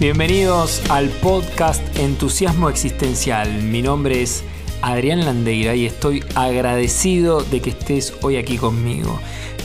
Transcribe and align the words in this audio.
Bienvenidos 0.00 0.88
al 0.90 1.08
podcast 1.08 1.82
Entusiasmo 1.98 2.68
Existencial. 2.68 3.64
Mi 3.64 3.82
nombre 3.82 4.22
es 4.22 4.44
Adrián 4.80 5.24
Landeira 5.24 5.74
y 5.74 5.86
estoy 5.86 6.22
agradecido 6.36 7.42
de 7.42 7.60
que 7.60 7.70
estés 7.70 8.14
hoy 8.22 8.36
aquí 8.36 8.58
conmigo. 8.58 9.18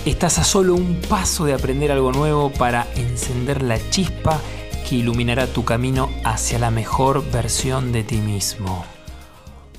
Estás 0.07 0.39
a 0.39 0.43
solo 0.43 0.73
un 0.73 0.99
paso 1.07 1.45
de 1.45 1.53
aprender 1.53 1.91
algo 1.91 2.11
nuevo 2.11 2.49
para 2.49 2.87
encender 2.95 3.61
la 3.61 3.77
chispa 3.91 4.41
que 4.89 4.95
iluminará 4.95 5.45
tu 5.45 5.65
camino 5.65 6.09
hacia 6.23 6.57
la 6.57 6.71
mejor 6.71 7.23
versión 7.31 7.91
de 7.91 8.03
ti 8.03 8.17
mismo. 8.17 8.85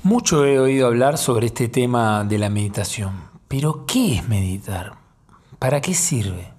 Mucho 0.03 0.45
he 0.45 0.57
oído 0.57 0.87
hablar 0.87 1.17
sobre 1.17 1.47
este 1.47 1.67
tema 1.67 2.23
de 2.23 2.37
la 2.37 2.49
meditación, 2.49 3.25
pero 3.49 3.85
¿qué 3.85 4.15
es 4.15 4.29
meditar? 4.29 4.93
¿Para 5.59 5.81
qué 5.81 5.93
sirve? 5.93 6.53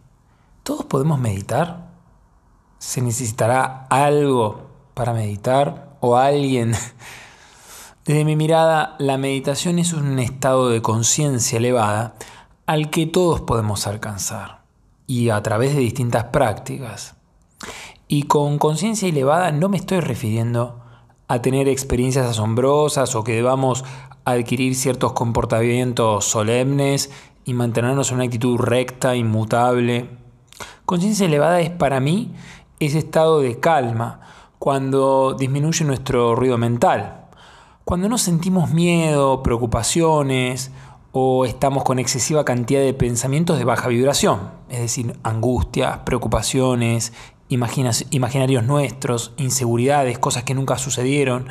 ¿Todos 0.62 0.84
podemos 0.84 1.18
meditar? 1.18 1.85
Se 2.86 3.02
necesitará 3.02 3.88
algo 3.90 4.68
para 4.94 5.12
meditar 5.12 5.96
o 5.98 6.16
alguien. 6.16 6.72
Desde 8.04 8.24
mi 8.24 8.36
mirada, 8.36 8.94
la 9.00 9.18
meditación 9.18 9.80
es 9.80 9.92
un 9.92 10.20
estado 10.20 10.68
de 10.68 10.82
conciencia 10.82 11.58
elevada 11.58 12.14
al 12.64 12.88
que 12.90 13.06
todos 13.06 13.40
podemos 13.40 13.88
alcanzar 13.88 14.62
y 15.08 15.30
a 15.30 15.42
través 15.42 15.74
de 15.74 15.80
distintas 15.80 16.26
prácticas. 16.26 17.16
Y 18.06 18.22
con 18.22 18.58
conciencia 18.58 19.08
elevada 19.08 19.50
no 19.50 19.68
me 19.68 19.78
estoy 19.78 19.98
refiriendo 19.98 20.80
a 21.26 21.42
tener 21.42 21.66
experiencias 21.66 22.26
asombrosas 22.26 23.16
o 23.16 23.24
que 23.24 23.34
debamos 23.34 23.84
adquirir 24.24 24.76
ciertos 24.76 25.12
comportamientos 25.12 26.24
solemnes 26.24 27.10
y 27.44 27.52
mantenernos 27.52 28.10
en 28.10 28.18
una 28.18 28.26
actitud 28.26 28.56
recta, 28.58 29.16
inmutable. 29.16 30.08
Conciencia 30.84 31.26
elevada 31.26 31.60
es 31.60 31.70
para 31.70 31.98
mí 31.98 32.32
ese 32.80 32.98
estado 32.98 33.40
de 33.40 33.58
calma, 33.58 34.20
cuando 34.58 35.34
disminuye 35.34 35.84
nuestro 35.84 36.34
ruido 36.34 36.58
mental, 36.58 37.26
cuando 37.84 38.08
no 38.08 38.18
sentimos 38.18 38.70
miedo, 38.70 39.42
preocupaciones 39.42 40.72
o 41.12 41.44
estamos 41.44 41.84
con 41.84 41.98
excesiva 41.98 42.44
cantidad 42.44 42.80
de 42.80 42.92
pensamientos 42.94 43.58
de 43.58 43.64
baja 43.64 43.88
vibración, 43.88 44.50
es 44.68 44.80
decir, 44.80 45.16
angustias, 45.22 45.98
preocupaciones, 45.98 47.12
imaginarios 47.48 48.64
nuestros, 48.64 49.32
inseguridades, 49.36 50.18
cosas 50.18 50.42
que 50.42 50.54
nunca 50.54 50.78
sucedieron, 50.78 51.46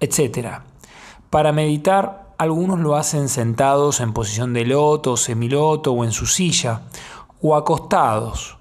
etc. 0.00 0.58
Para 1.30 1.52
meditar, 1.52 2.34
algunos 2.38 2.78
lo 2.78 2.94
hacen 2.94 3.28
sentados 3.28 4.00
en 4.00 4.12
posición 4.12 4.52
de 4.52 4.66
loto, 4.66 5.16
semiloto 5.16 5.92
o 5.92 6.04
en 6.04 6.12
su 6.12 6.26
silla, 6.26 6.82
o 7.40 7.56
acostados 7.56 8.58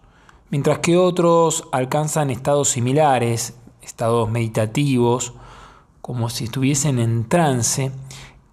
mientras 0.53 0.77
que 0.77 0.97
otros 0.97 1.67
alcanzan 1.71 2.29
estados 2.29 2.69
similares, 2.69 3.57
estados 3.81 4.29
meditativos, 4.29 5.33
como 5.99 6.29
si 6.29 6.43
estuviesen 6.43 6.99
en 6.99 7.27
trance, 7.27 7.91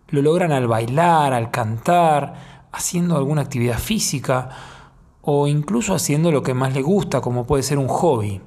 lo 0.09 0.23
logran 0.23 0.51
al 0.51 0.67
bailar, 0.67 1.35
al 1.35 1.51
cantar, 1.51 2.69
haciendo 2.73 3.19
alguna 3.19 3.43
actividad 3.43 3.79
física 3.79 4.49
o 5.21 5.47
incluso 5.47 5.95
haciendo 5.95 6.33
lo 6.33 6.43
que 6.43 6.55
más 6.55 6.73
le 6.73 6.81
gusta, 6.81 7.21
como 7.21 7.47
puede 7.47 7.63
ser 7.63 7.77
un 7.77 7.89
hobby. 7.89 8.41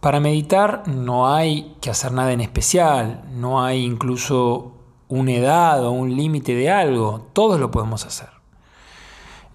Para 0.00 0.20
meditar 0.20 0.86
no 0.86 1.34
hay 1.34 1.78
que 1.80 1.88
hacer 1.88 2.12
nada 2.12 2.34
en 2.34 2.42
especial, 2.42 3.24
no 3.32 3.64
hay 3.64 3.86
incluso 3.86 4.72
una 5.08 5.32
edad 5.32 5.82
o 5.86 5.92
un 5.92 6.14
límite 6.14 6.54
de 6.54 6.70
algo, 6.70 7.28
todos 7.32 7.58
lo 7.58 7.70
podemos 7.70 8.04
hacer. 8.04 8.39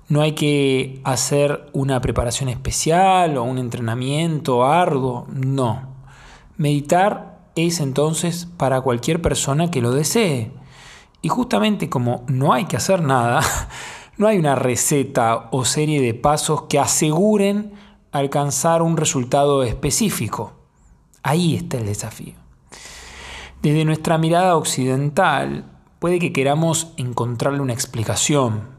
No 0.07 0.21
hay 0.21 0.33
que 0.33 1.01
hacer 1.03 1.67
una 1.73 1.99
preparación 1.99 2.49
especial 2.49 3.37
o 3.37 3.43
un 3.43 3.57
entrenamiento 3.57 4.63
arduo, 4.63 5.25
no. 5.29 5.95
Meditar 6.57 7.39
es 7.55 7.79
entonces 7.79 8.47
para 8.57 8.81
cualquier 8.81 9.21
persona 9.21 9.71
que 9.71 9.81
lo 9.81 9.91
desee. 9.91 10.51
Y 11.21 11.29
justamente 11.29 11.89
como 11.89 12.23
no 12.27 12.53
hay 12.53 12.65
que 12.65 12.77
hacer 12.77 13.01
nada, 13.01 13.41
no 14.17 14.27
hay 14.27 14.37
una 14.37 14.53
receta 14.55 15.49
o 15.51 15.65
serie 15.65 16.01
de 16.01 16.13
pasos 16.13 16.63
que 16.63 16.77
aseguren 16.77 17.73
alcanzar 18.11 18.83
un 18.83 18.97
resultado 18.97 19.63
específico. 19.63 20.53
Ahí 21.23 21.55
está 21.55 21.77
el 21.77 21.87
desafío. 21.87 22.35
Desde 23.63 23.85
nuestra 23.85 24.19
mirada 24.19 24.55
occidental, 24.55 25.65
puede 25.97 26.19
que 26.19 26.31
queramos 26.31 26.93
encontrarle 26.97 27.61
una 27.61 27.73
explicación, 27.73 28.74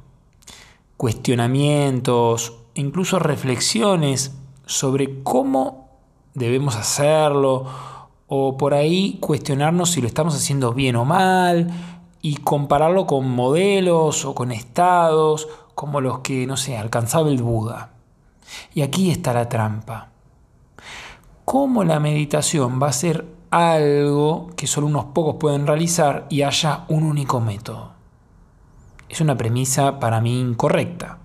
cuestionamientos, 0.96 2.54
incluso 2.74 3.18
reflexiones 3.18 4.32
sobre 4.64 5.22
cómo 5.22 5.88
debemos 6.34 6.76
hacerlo 6.76 7.66
o 8.26 8.56
por 8.56 8.74
ahí 8.74 9.18
cuestionarnos 9.20 9.90
si 9.90 10.00
lo 10.00 10.08
estamos 10.08 10.34
haciendo 10.34 10.72
bien 10.72 10.96
o 10.96 11.04
mal 11.04 11.70
y 12.22 12.36
compararlo 12.38 13.06
con 13.06 13.30
modelos 13.30 14.24
o 14.24 14.34
con 14.34 14.52
estados 14.52 15.48
como 15.74 16.00
los 16.00 16.20
que, 16.20 16.46
no 16.46 16.56
sé, 16.56 16.76
alcanzaba 16.76 17.28
el 17.28 17.42
Buda. 17.42 17.90
Y 18.74 18.82
aquí 18.82 19.10
está 19.10 19.32
la 19.32 19.48
trampa. 19.48 20.08
¿Cómo 21.44 21.84
la 21.84 22.00
meditación 22.00 22.82
va 22.82 22.88
a 22.88 22.92
ser 22.92 23.26
algo 23.50 24.50
que 24.56 24.66
solo 24.66 24.88
unos 24.88 25.06
pocos 25.06 25.36
pueden 25.36 25.66
realizar 25.66 26.26
y 26.28 26.42
haya 26.42 26.84
un 26.88 27.04
único 27.04 27.40
método? 27.40 27.95
Es 29.08 29.20
una 29.20 29.36
premisa 29.36 29.98
para 29.98 30.20
mí 30.20 30.40
incorrecta. 30.40 31.18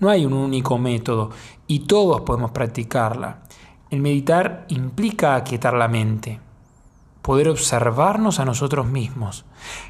No 0.00 0.10
hay 0.10 0.26
un 0.26 0.32
único 0.32 0.78
método 0.78 1.30
y 1.66 1.80
todos 1.80 2.22
podemos 2.22 2.50
practicarla. 2.50 3.42
El 3.90 4.00
meditar 4.00 4.66
implica 4.68 5.36
aquietar 5.36 5.74
la 5.74 5.88
mente, 5.88 6.40
poder 7.22 7.48
observarnos 7.48 8.40
a 8.40 8.44
nosotros 8.44 8.86
mismos, 8.86 9.44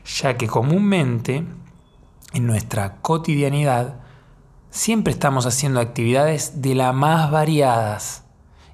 ya 0.04 0.36
que 0.36 0.46
comúnmente 0.46 1.44
en 2.32 2.46
nuestra 2.46 2.96
cotidianidad 2.96 3.96
siempre 4.70 5.12
estamos 5.12 5.46
haciendo 5.46 5.80
actividades 5.80 6.60
de 6.60 6.74
las 6.74 6.94
más 6.94 7.30
variadas 7.30 8.24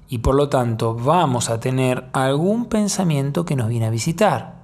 y 0.09 0.17
por 0.17 0.35
lo 0.35 0.49
tanto 0.49 0.93
vamos 0.93 1.49
a 1.49 1.59
tener 1.59 2.09
algún 2.11 2.65
pensamiento 2.65 3.45
que 3.45 3.55
nos 3.55 3.69
viene 3.69 3.85
a 3.85 3.91
visitar. 3.91 4.55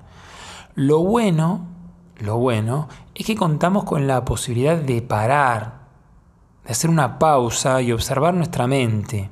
Lo 0.76 1.00
bueno 1.00 1.68
lo 2.20 2.38
bueno 2.38 2.88
es 3.14 3.26
que 3.26 3.36
contamos 3.36 3.84
con 3.84 4.08
la 4.08 4.26
posibilidad 4.26 4.78
de 4.78 5.02
parar, 5.02 5.88
de 6.66 6.72
hacer 6.72 6.90
una 6.90 7.20
pausa 7.20 7.82
y 7.82 7.92
observar 7.92 8.34
nuestra 8.34 8.68
mente. 8.68 9.30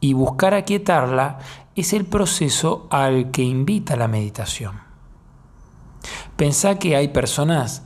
Y 0.00 0.12
buscar 0.12 0.54
aquietarla 0.54 1.38
es 1.74 1.92
el 1.92 2.04
proceso 2.04 2.86
al 2.90 3.30
que 3.30 3.42
invita 3.42 3.96
la 3.96 4.08
meditación. 4.08 4.80
Pensá 6.36 6.78
que 6.78 6.96
hay 6.96 7.08
personas 7.08 7.84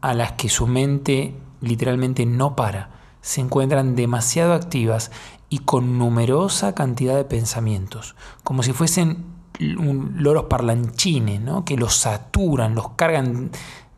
a 0.00 0.14
las 0.14 0.32
que 0.32 0.48
su 0.48 0.66
mente 0.66 1.36
literalmente 1.60 2.24
no 2.24 2.56
para, 2.56 2.90
se 3.20 3.40
encuentran 3.40 3.96
demasiado 3.96 4.54
activas 4.54 5.10
y 5.48 5.58
con 5.58 5.98
numerosa 5.98 6.74
cantidad 6.74 7.16
de 7.16 7.24
pensamientos, 7.24 8.14
como 8.44 8.62
si 8.62 8.72
fuesen 8.72 9.24
loros 9.58 10.44
parlanchines, 10.44 11.40
¿no? 11.40 11.64
que 11.64 11.76
los 11.76 11.96
saturan, 11.96 12.74
los 12.74 12.90
cargan, 12.90 13.50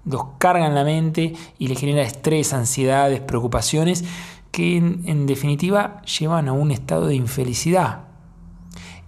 los 0.04 0.24
cargan 0.38 0.74
la 0.74 0.84
mente 0.84 1.34
y 1.58 1.68
le 1.68 1.76
genera 1.76 2.02
estrés, 2.02 2.52
ansiedades, 2.52 3.20
preocupaciones, 3.20 4.04
que 4.50 4.76
en, 4.76 5.02
en 5.06 5.26
definitiva 5.26 6.02
llevan 6.02 6.48
a 6.48 6.52
un 6.52 6.70
estado 6.70 7.06
de 7.06 7.14
infelicidad. 7.14 8.04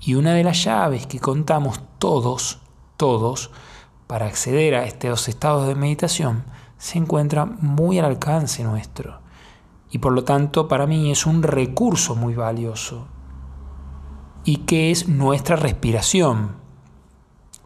Y 0.01 0.15
una 0.15 0.35
de 0.35 0.45
las 0.45 0.63
llaves 0.63 1.07
que 1.07 1.19
contamos 1.19 1.81
todos, 1.99 2.61
todos, 2.97 3.51
para 4.07 4.27
acceder 4.27 4.75
a 4.75 4.85
estos 4.85 5.29
estados 5.29 5.67
de 5.67 5.75
meditación, 5.75 6.45
se 6.77 6.99
encuentra 6.99 7.47
muy 7.47 7.99
al 7.99 8.05
alcance 8.05 8.63
nuestro. 8.63 9.21
Y 9.91 9.99
por 9.99 10.13
lo 10.13 10.25
tanto, 10.25 10.69
para 10.69 10.87
mí 10.87 11.11
es 11.11 11.25
un 11.25 11.43
recurso 11.43 12.15
muy 12.15 12.35
valioso 12.35 13.09
y 14.45 14.59
qué 14.59 14.91
es 14.91 15.09
nuestra 15.09 15.57
respiración. 15.57 16.57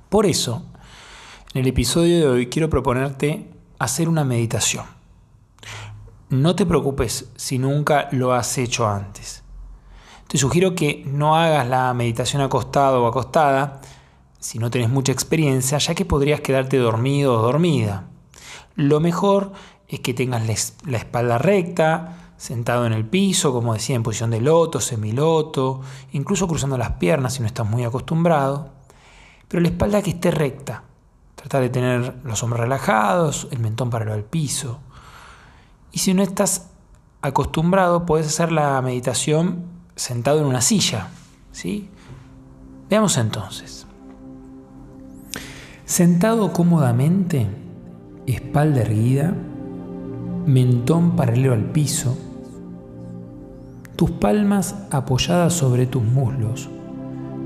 Por 0.09 0.27
eso, 0.27 0.65
en 1.55 1.63
el 1.63 1.67
episodio 1.69 2.19
de 2.19 2.27
hoy 2.27 2.47
quiero 2.49 2.71
proponerte 2.71 3.51
hacer 3.79 4.09
una 4.09 4.25
meditación. 4.25 4.85
No 6.31 6.55
te 6.55 6.67
preocupes 6.67 7.31
si 7.37 7.59
nunca 7.59 8.09
lo 8.13 8.33
has 8.33 8.59
hecho 8.59 8.87
antes. 8.87 9.43
Te 10.29 10.39
sugiero 10.39 10.75
que 10.75 11.05
no 11.07 11.37
hagas 11.37 11.67
la 11.67 11.93
meditación 11.95 12.43
acostado 12.43 13.03
o 13.03 13.07
acostada 13.07 13.81
si 14.39 14.59
no 14.59 14.71
tenés 14.71 14.89
mucha 14.89 15.11
experiencia, 15.11 15.79
ya 15.79 15.95
que 15.95 16.05
podrías 16.05 16.41
quedarte 16.41 16.77
dormido 16.77 17.35
o 17.35 17.43
dormida. 17.43 18.05
Lo 18.77 19.01
mejor 19.01 19.53
es 19.89 20.01
que 20.01 20.15
tengas 20.15 20.47
la 20.87 20.99
espalda 20.99 21.39
recta, 21.39 22.28
sentado 22.39 22.87
en 22.87 22.95
el 22.95 23.05
piso, 23.05 23.53
como 23.53 23.75
decía, 23.75 23.97
en 23.97 24.03
posición 24.03 24.31
de 24.31 24.41
loto, 24.41 24.81
semiloto, 24.81 25.83
incluso 26.13 26.49
cruzando 26.49 26.79
las 26.79 26.93
piernas 26.93 27.35
si 27.35 27.41
no 27.41 27.47
estás 27.47 27.69
muy 27.69 27.85
acostumbrado. 27.85 28.71
Pero 29.49 29.61
la 29.61 29.69
espalda 29.69 30.01
que 30.01 30.11
esté 30.11 30.31
recta. 30.31 30.85
Trata 31.35 31.61
de 31.61 31.69
tener 31.69 32.15
los 32.25 32.43
hombros 32.43 32.61
relajados, 32.61 33.49
el 33.51 33.59
mentón 33.59 33.91
paralelo 33.91 34.17
al 34.17 34.25
piso. 34.25 34.79
Y 35.93 35.99
si 35.99 36.15
no 36.15 36.23
estás 36.23 36.71
acostumbrado, 37.23 38.07
puedes 38.07 38.29
hacer 38.29 38.53
la 38.53 38.81
meditación 38.83 39.65
sentado 39.97 40.39
en 40.39 40.47
una 40.47 40.61
silla. 40.61 41.09
¿sí? 41.53 41.89
Veamos 42.89 43.17
entonces. 43.19 43.87
Sentado 45.85 46.53
cómodamente, 46.53 47.49
espalda 48.27 48.83
erguida, 48.83 49.35
mentón 50.47 51.17
paralelo 51.17 51.55
al 51.55 51.65
piso, 51.65 52.17
tus 53.99 54.13
palmas 54.13 54.77
apoyadas 54.93 55.55
sobre 55.55 55.85
tus 55.87 56.05
muslos, 56.05 56.69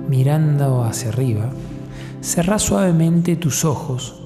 mirando 0.06 0.84
hacia 0.84 1.08
arriba, 1.08 1.49
cerrá 2.20 2.58
suavemente 2.58 3.37
tus 3.37 3.64
ojos 3.64 4.22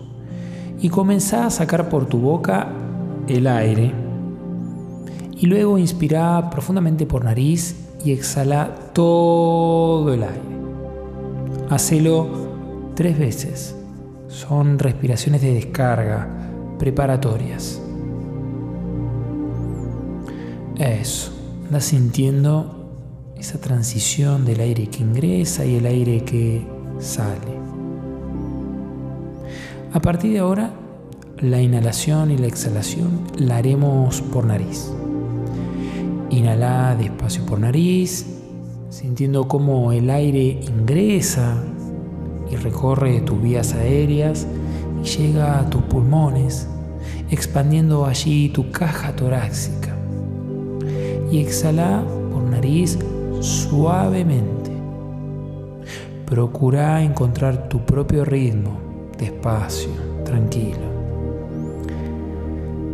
y 0.80 0.88
comenzá 0.88 1.46
a 1.46 1.50
sacar 1.50 1.88
por 1.88 2.06
tu 2.06 2.18
boca 2.18 2.72
el 3.28 3.46
aire. 3.46 3.94
Y 5.36 5.46
luego 5.46 5.78
inspirá 5.78 6.50
profundamente 6.50 7.06
por 7.06 7.24
nariz 7.24 7.76
y 8.04 8.10
exhala 8.10 8.74
todo 8.92 10.12
el 10.12 10.24
aire. 10.24 10.40
Hacelo 11.70 12.26
tres 12.96 13.16
veces. 13.16 13.76
Son 14.26 14.80
respiraciones 14.80 15.42
de 15.42 15.54
descarga 15.54 16.26
preparatorias. 16.76 17.80
Eso. 20.76 21.35
Anda 21.66 21.80
sintiendo 21.80 23.32
esa 23.36 23.60
transición 23.60 24.44
del 24.44 24.60
aire 24.60 24.86
que 24.86 25.02
ingresa 25.02 25.64
y 25.64 25.74
el 25.74 25.86
aire 25.86 26.22
que 26.22 26.64
sale. 27.00 27.58
A 29.92 30.00
partir 30.00 30.34
de 30.34 30.38
ahora, 30.38 30.70
la 31.40 31.60
inhalación 31.60 32.30
y 32.30 32.38
la 32.38 32.46
exhalación 32.46 33.22
la 33.36 33.56
haremos 33.56 34.20
por 34.20 34.44
nariz. 34.44 34.92
Inhala 36.30 36.94
despacio 36.94 37.44
por 37.44 37.58
nariz, 37.58 38.24
sintiendo 38.88 39.48
cómo 39.48 39.90
el 39.90 40.08
aire 40.08 40.60
ingresa 40.68 41.64
y 42.48 42.54
recorre 42.54 43.22
tus 43.22 43.42
vías 43.42 43.74
aéreas 43.74 44.46
y 45.02 45.04
llega 45.04 45.58
a 45.58 45.68
tus 45.68 45.82
pulmones, 45.82 46.68
expandiendo 47.28 48.06
allí 48.06 48.50
tu 48.50 48.70
caja 48.70 49.16
torácica 49.16 49.95
y 51.30 51.38
exhala 51.38 52.04
por 52.32 52.42
nariz 52.42 52.98
suavemente. 53.40 54.70
Procura 56.26 57.02
encontrar 57.02 57.68
tu 57.68 57.84
propio 57.84 58.24
ritmo, 58.24 58.78
despacio, 59.18 59.90
tranquilo. 60.24 60.86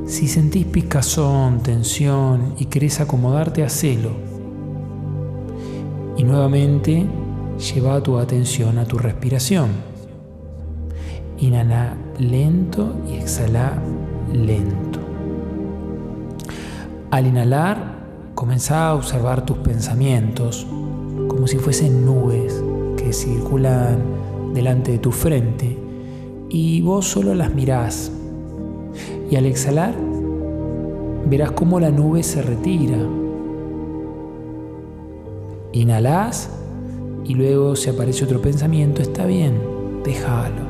Si 0.06 0.28
sentís 0.28 0.66
picazón, 0.66 1.62
tensión 1.62 2.54
y 2.58 2.66
querés 2.66 3.00
acomodarte, 3.00 3.64
hacelo. 3.64 4.10
Y 6.18 6.24
nuevamente 6.24 7.06
lleva 7.56 8.02
tu 8.02 8.18
atención 8.18 8.78
a 8.78 8.84
tu 8.84 8.98
respiración. 8.98 9.70
Inhala 11.38 11.96
lento 12.18 12.94
y 13.08 13.14
exhala 13.14 13.72
lento. 14.32 15.00
Al 17.10 17.26
inhalar, 17.26 17.91
Comenzá 18.42 18.88
a 18.88 18.94
observar 18.96 19.46
tus 19.46 19.58
pensamientos 19.58 20.66
como 21.28 21.46
si 21.46 21.58
fuesen 21.58 22.04
nubes 22.04 22.60
que 22.96 23.12
circulan 23.12 24.02
delante 24.52 24.90
de 24.90 24.98
tu 24.98 25.12
frente 25.12 25.78
y 26.48 26.82
vos 26.82 27.06
solo 27.06 27.36
las 27.36 27.54
mirás. 27.54 28.10
Y 29.30 29.36
al 29.36 29.46
exhalar, 29.46 29.94
verás 31.30 31.52
cómo 31.52 31.78
la 31.78 31.92
nube 31.92 32.24
se 32.24 32.42
retira. 32.42 32.98
Inhalás 35.70 36.50
y 37.24 37.34
luego 37.34 37.76
si 37.76 37.90
aparece 37.90 38.24
otro 38.24 38.42
pensamiento, 38.42 39.02
está 39.02 39.24
bien, 39.24 39.54
déjalo. 40.02 40.64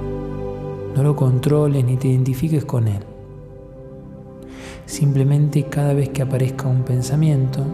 No 0.94 1.02
lo 1.02 1.16
controles 1.16 1.86
ni 1.86 1.96
te 1.96 2.08
identifiques 2.08 2.66
con 2.66 2.86
él. 2.86 3.02
Simplemente 4.92 5.64
cada 5.70 5.94
vez 5.94 6.10
que 6.10 6.20
aparezca 6.20 6.68
un 6.68 6.82
pensamiento, 6.82 7.64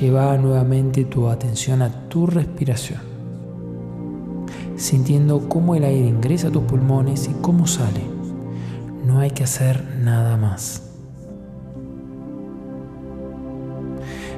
lleva 0.00 0.34
nuevamente 0.38 1.04
tu 1.04 1.28
atención 1.28 1.82
a 1.82 2.08
tu 2.08 2.26
respiración, 2.26 3.02
sintiendo 4.74 5.46
cómo 5.46 5.74
el 5.74 5.84
aire 5.84 6.08
ingresa 6.08 6.48
a 6.48 6.50
tus 6.50 6.62
pulmones 6.62 7.28
y 7.28 7.34
cómo 7.42 7.66
sale. 7.66 8.00
No 9.06 9.18
hay 9.18 9.32
que 9.32 9.44
hacer 9.44 9.98
nada 10.02 10.38
más. 10.38 10.90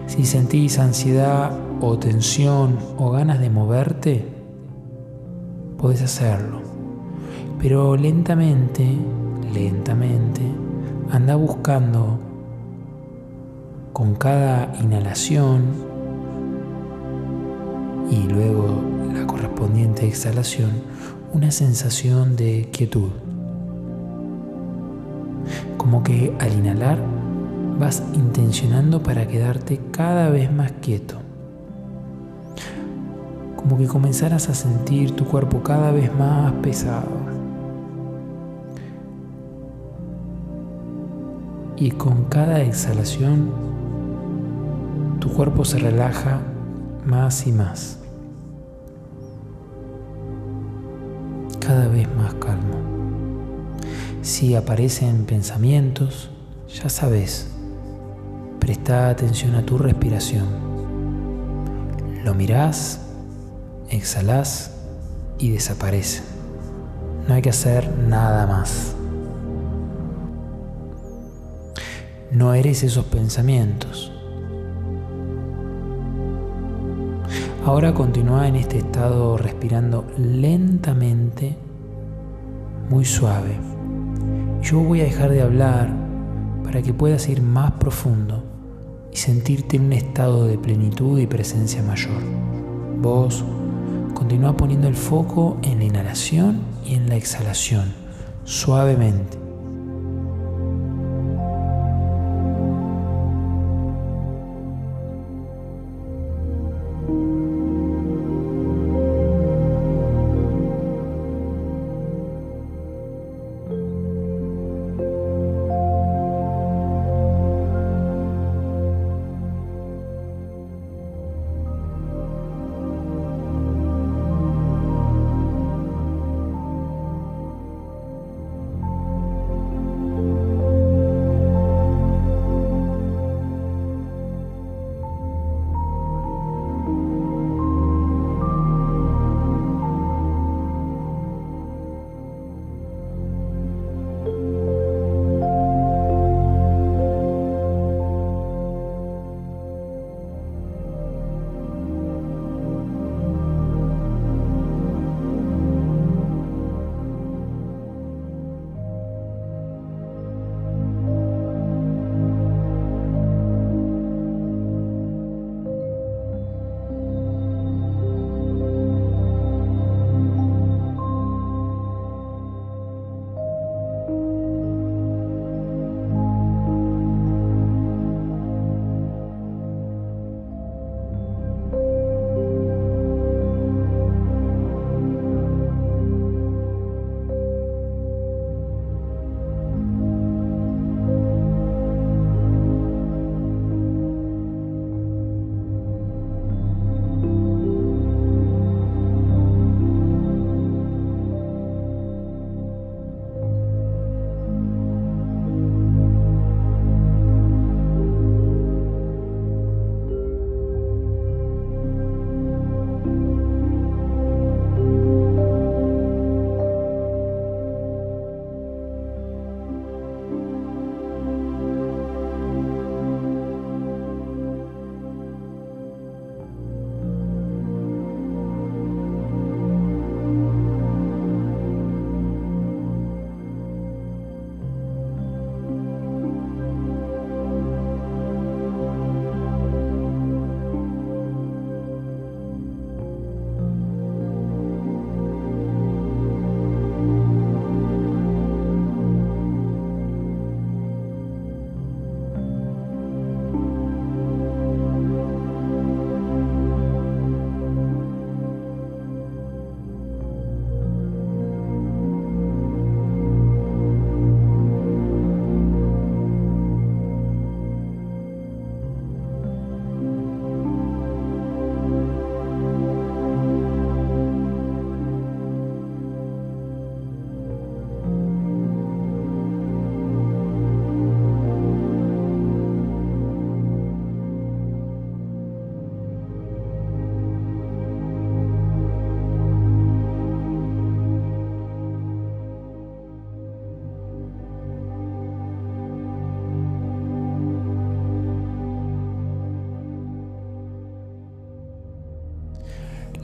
Si 0.09 0.27
sentís 0.27 0.81
ansiedad 0.81 1.57
o 1.81 1.97
tensión 1.97 2.77
o 2.99 3.12
ganas 3.12 3.39
de 3.39 3.51
moverte, 3.51 4.27
puedes 5.79 6.03
hacerlo. 6.03 6.61
Pero 7.61 7.97
lentamente, 7.97 8.85
lentamente, 9.55 10.43
anda 11.11 11.35
buscando 11.35 12.19
con 13.93 14.15
cada 14.15 14.73
inhalación 14.81 15.62
y 18.11 18.29
luego 18.29 18.81
la 19.12 19.27
correspondiente 19.27 20.07
exhalación 20.07 20.71
una 21.33 21.51
sensación 21.51 22.37
de 22.37 22.69
quietud. 22.73 23.11
Como 25.77 26.03
que 26.03 26.35
al 26.39 26.53
inhalar 26.53 26.99
vas 27.79 28.03
intencionando 28.15 29.03
para 29.03 29.27
quedarte 29.27 29.81
cada 29.91 30.29
vez 30.29 30.53
más 30.53 30.73
quieto. 30.81 31.17
Como 33.57 33.79
que 33.79 33.87
comenzarás 33.87 34.49
a 34.49 34.55
sentir 34.55 35.15
tu 35.17 35.25
cuerpo 35.25 35.62
cada 35.62 35.93
vez 35.93 36.12
más 36.15 36.53
pesado. 36.62 37.30
Y 41.81 41.93
con 41.93 42.25
cada 42.25 42.61
exhalación 42.61 43.50
tu 45.19 45.31
cuerpo 45.32 45.65
se 45.65 45.79
relaja 45.79 46.43
más 47.06 47.47
y 47.47 47.53
más, 47.53 47.99
cada 51.59 51.88
vez 51.88 52.06
más 52.17 52.35
calmo. 52.35 52.77
Si 54.21 54.55
aparecen 54.55 55.25
pensamientos, 55.25 56.31
ya 56.69 56.91
sabes, 56.91 57.50
presta 58.59 59.09
atención 59.09 59.55
a 59.55 59.65
tu 59.65 59.79
respiración. 59.79 60.44
Lo 62.23 62.35
mirás, 62.35 63.00
exhalás 63.88 64.76
y 65.38 65.49
desaparece. 65.49 66.23
No 67.26 67.35
hay 67.35 67.40
que 67.40 67.50
hacer 67.50 67.90
nada 68.07 68.47
más. 68.47 68.95
No 72.33 72.55
eres 72.55 72.85
esos 72.85 73.07
pensamientos. 73.07 74.13
Ahora 77.65 77.93
continúa 77.93 78.47
en 78.47 78.55
este 78.55 78.79
estado 78.79 79.37
respirando 79.37 80.07
lentamente, 80.17 81.57
muy 82.89 83.05
suave. 83.05 83.57
Yo 84.63 84.79
voy 84.79 85.01
a 85.01 85.05
dejar 85.05 85.31
de 85.31 85.43
hablar 85.43 85.91
para 86.63 86.83
que 86.83 86.95
puedas 86.95 87.29
ir 87.29 87.43
más 87.43 87.73
profundo 87.73 88.45
y 89.13 89.17
sentirte 89.17 89.77
en 89.77 89.87
un 89.87 89.93
estado 89.93 90.47
de 90.47 90.57
plenitud 90.57 91.19
y 91.19 91.27
presencia 91.27 91.83
mayor. 91.83 92.23
Vos 93.03 93.45
continúa 94.15 94.57
poniendo 94.57 94.87
el 94.87 94.95
foco 94.95 95.59
en 95.63 95.79
la 95.79 95.85
inhalación 95.85 96.61
y 96.87 96.95
en 96.95 97.09
la 97.09 97.17
exhalación, 97.17 97.93
suavemente. 98.45 99.50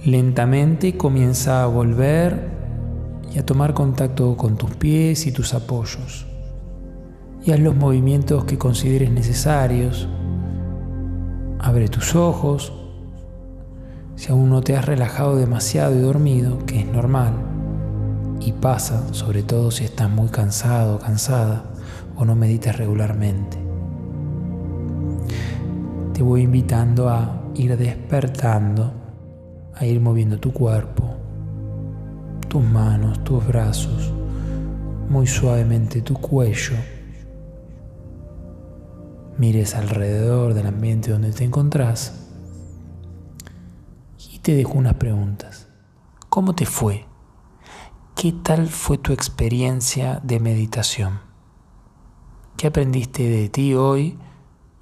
Lentamente 0.07 0.97
comienza 0.97 1.65
a 1.65 1.67
volver 1.67 2.49
y 3.35 3.41
a 3.41 3.45
tomar 3.45 3.75
contacto 3.75 4.37
con 4.37 4.57
tus 4.57 4.71
pies 4.77 5.27
y 5.27 5.33
tus 5.33 5.53
apoyos. 5.53 6.29
Y 7.45 7.51
haz 7.51 7.59
los 7.59 7.75
movimientos 7.75 8.45
que 8.45 8.57
consideres 8.57 9.11
necesarios. 9.11 10.09
Abre 11.59 11.89
tus 11.89 12.15
ojos. 12.15 12.73
Si 14.15 14.31
aún 14.31 14.49
no 14.49 14.61
te 14.61 14.77
has 14.77 14.85
relajado 14.85 15.35
demasiado 15.35 15.97
y 15.97 15.99
dormido, 15.99 16.65
que 16.67 16.79
es 16.79 16.87
normal, 16.87 17.33
y 18.39 18.53
pasa, 18.53 19.13
sobre 19.13 19.43
todo 19.43 19.73
si 19.73 19.87
estás 19.87 20.09
muy 20.09 20.29
cansado 20.29 20.95
o 20.95 20.99
cansada 21.01 21.65
o 22.15 22.25
no 22.25 22.37
meditas 22.37 22.79
regularmente. 22.79 23.59
Te 26.13 26.23
voy 26.23 26.43
invitando 26.43 27.09
a 27.09 27.43
ir 27.57 27.77
despertando 27.77 29.06
a 29.77 29.85
ir 29.85 30.01
moviendo 30.01 30.39
tu 30.39 30.53
cuerpo, 30.53 31.17
tus 32.49 32.63
manos, 32.63 33.23
tus 33.25 33.47
brazos, 33.47 34.13
muy 35.09 35.27
suavemente 35.27 36.01
tu 36.01 36.15
cuello. 36.15 36.77
Mires 39.37 39.75
alrededor 39.75 40.55
del 40.55 40.67
ambiente 40.67 41.11
donde 41.11 41.31
te 41.33 41.45
encontrás 41.45 42.27
y 44.33 44.39
te 44.39 44.55
dejo 44.55 44.73
unas 44.73 44.95
preguntas. 44.95 45.69
¿Cómo 46.31 46.55
te 46.55 46.65
fue? 46.65 47.05
¿Qué 48.15 48.33
tal 48.33 48.69
fue 48.69 48.97
tu 48.97 49.13
experiencia 49.13 50.21
de 50.25 50.41
meditación? 50.41 51.21
¿Qué 52.57 52.67
aprendiste 52.67 53.29
de 53.29 53.51
ti 53.51 53.75
hoy 53.75 54.19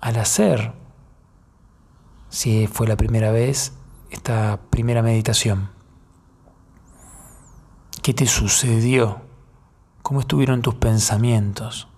al 0.01 0.17
hacer? 0.19 0.73
Si 2.29 2.69
fue 2.69 2.87
la 2.87 2.97
primera 2.97 3.33
vez, 3.33 3.73
esta 4.15 4.61
primera 4.71 5.03
meditación? 5.03 5.71
¿Qué 8.01 8.15
te 8.15 8.27
sucedió? 8.27 9.23
¿Cómo 10.03 10.21
estuvieron 10.21 10.63
tus 10.63 10.75
pensamientos? 10.77 11.89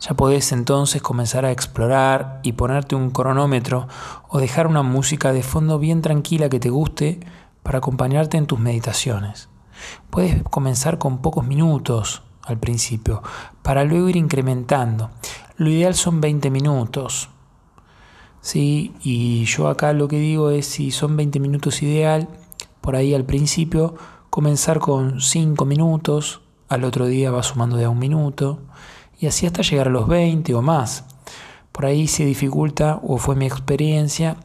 Ya 0.00 0.14
podés 0.14 0.52
entonces 0.52 1.02
comenzar 1.02 1.44
a 1.44 1.50
explorar 1.50 2.40
y 2.42 2.52
ponerte 2.52 2.94
un 2.94 3.10
cronómetro 3.10 3.88
o 4.28 4.38
dejar 4.38 4.66
una 4.66 4.82
música 4.82 5.32
de 5.32 5.42
fondo 5.42 5.78
bien 5.78 6.00
tranquila 6.00 6.48
que 6.48 6.60
te 6.60 6.70
guste 6.70 7.20
para 7.62 7.78
acompañarte 7.78 8.36
en 8.36 8.46
tus 8.46 8.60
meditaciones. 8.60 9.48
Puedes 10.10 10.42
comenzar 10.44 10.98
con 10.98 11.18
pocos 11.18 11.44
minutos 11.44 12.22
al 12.42 12.58
principio 12.58 13.22
para 13.62 13.84
luego 13.84 14.08
ir 14.08 14.16
incrementando. 14.16 15.10
Lo 15.56 15.70
ideal 15.70 15.94
son 15.94 16.20
20 16.20 16.50
minutos, 16.50 17.30
¿sí? 18.44 18.92
Y 19.02 19.46
yo 19.46 19.68
acá 19.68 19.94
lo 19.94 20.06
que 20.06 20.18
digo 20.18 20.50
es 20.50 20.66
si 20.66 20.90
son 20.90 21.16
20 21.16 21.40
minutos 21.40 21.82
ideal, 21.82 22.28
por 22.82 22.94
ahí 22.94 23.14
al 23.14 23.24
principio 23.24 23.94
comenzar 24.28 24.80
con 24.80 25.22
5 25.22 25.64
minutos, 25.64 26.42
al 26.68 26.84
otro 26.84 27.06
día 27.06 27.30
va 27.30 27.42
sumando 27.42 27.76
de 27.76 27.86
a 27.86 27.90
un 27.90 27.98
minuto, 27.98 28.60
y 29.18 29.26
así 29.26 29.46
hasta 29.46 29.62
llegar 29.62 29.88
a 29.88 29.90
los 29.90 30.06
20 30.06 30.54
o 30.54 30.60
más. 30.60 31.06
Por 31.72 31.86
ahí 31.86 32.06
se 32.06 32.26
dificulta, 32.26 33.00
o 33.02 33.16
fue 33.16 33.34
mi 33.34 33.46
experiencia, 33.46 34.36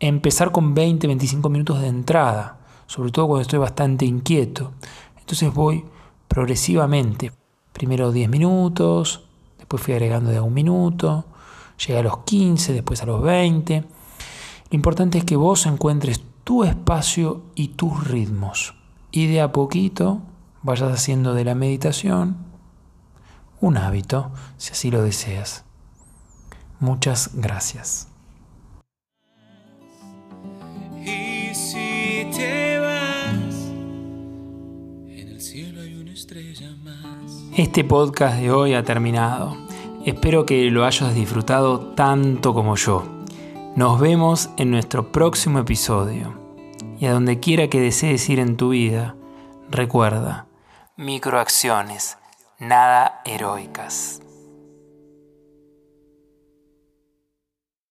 empezar 0.00 0.50
con 0.50 0.74
20, 0.74 1.06
25 1.06 1.48
minutos 1.48 1.80
de 1.80 1.86
entrada, 1.86 2.58
sobre 2.86 3.12
todo 3.12 3.28
cuando 3.28 3.42
estoy 3.42 3.60
bastante 3.60 4.04
inquieto. 4.04 4.72
Entonces 5.20 5.54
voy 5.54 5.84
progresivamente. 6.26 7.30
Primero 7.72 8.10
10 8.10 8.28
minutos, 8.28 9.28
después 9.58 9.80
fui 9.80 9.94
agregando 9.94 10.30
de 10.30 10.38
a 10.38 10.42
un 10.42 10.54
minuto, 10.54 11.26
llega 11.86 12.00
a 12.00 12.02
los 12.02 12.18
15, 12.18 12.72
después 12.72 13.02
a 13.02 13.06
los 13.06 13.22
20. 13.22 13.80
Lo 13.80 13.86
importante 14.70 15.18
es 15.18 15.24
que 15.24 15.36
vos 15.36 15.66
encuentres 15.66 16.22
tu 16.44 16.64
espacio 16.64 17.42
y 17.54 17.68
tus 17.68 18.06
ritmos. 18.06 18.74
Y 19.10 19.26
de 19.26 19.40
a 19.40 19.52
poquito 19.52 20.20
vayas 20.62 20.92
haciendo 20.92 21.34
de 21.34 21.44
la 21.44 21.54
meditación 21.54 22.36
un 23.60 23.76
hábito, 23.76 24.30
si 24.58 24.72
así 24.72 24.90
lo 24.90 25.02
deseas. 25.02 25.64
Muchas 26.80 27.30
gracias. 27.34 28.08
Este 37.56 37.84
podcast 37.84 38.40
de 38.40 38.50
hoy 38.50 38.74
ha 38.74 38.82
terminado. 38.82 39.63
Espero 40.04 40.44
que 40.44 40.70
lo 40.70 40.84
hayas 40.84 41.14
disfrutado 41.14 41.80
tanto 41.94 42.52
como 42.52 42.76
yo. 42.76 43.04
Nos 43.74 43.98
vemos 43.98 44.50
en 44.58 44.70
nuestro 44.70 45.10
próximo 45.10 45.60
episodio. 45.60 46.38
Y 47.00 47.06
a 47.06 47.12
donde 47.12 47.40
quiera 47.40 47.68
que 47.68 47.80
desees 47.80 48.28
ir 48.28 48.38
en 48.38 48.58
tu 48.58 48.68
vida, 48.68 49.16
recuerda, 49.70 50.46
microacciones, 50.96 52.18
nada 52.58 53.22
heroicas. 53.24 54.20